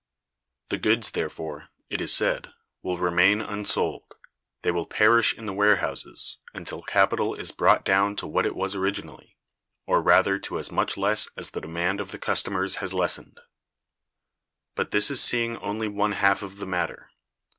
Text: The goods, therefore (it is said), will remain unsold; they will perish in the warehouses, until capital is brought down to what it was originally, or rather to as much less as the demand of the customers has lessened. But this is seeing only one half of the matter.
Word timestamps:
The 0.69 0.79
goods, 0.79 1.11
therefore 1.11 1.69
(it 1.91 2.01
is 2.01 2.11
said), 2.11 2.47
will 2.81 2.97
remain 2.97 3.39
unsold; 3.39 4.01
they 4.63 4.71
will 4.71 4.87
perish 4.87 5.37
in 5.37 5.45
the 5.45 5.53
warehouses, 5.53 6.39
until 6.55 6.79
capital 6.81 7.35
is 7.35 7.51
brought 7.51 7.85
down 7.85 8.15
to 8.15 8.25
what 8.25 8.47
it 8.47 8.55
was 8.55 8.73
originally, 8.73 9.37
or 9.85 10.01
rather 10.01 10.39
to 10.39 10.57
as 10.57 10.71
much 10.71 10.97
less 10.97 11.29
as 11.37 11.51
the 11.51 11.61
demand 11.61 12.01
of 12.01 12.09
the 12.09 12.17
customers 12.17 12.77
has 12.77 12.95
lessened. 12.95 13.39
But 14.73 14.89
this 14.89 15.11
is 15.11 15.21
seeing 15.21 15.57
only 15.57 15.87
one 15.87 16.13
half 16.13 16.41
of 16.41 16.57
the 16.57 16.65
matter. 16.65 17.11